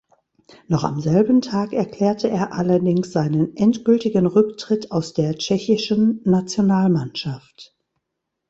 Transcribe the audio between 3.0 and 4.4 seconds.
seinen endgültigen